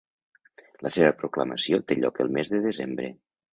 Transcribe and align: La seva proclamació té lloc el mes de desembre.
La 0.85 0.91
seva 0.95 1.11
proclamació 1.19 1.81
té 1.93 1.99
lloc 2.01 2.25
el 2.27 2.35
mes 2.39 2.53
de 2.57 2.65
desembre. 2.67 3.15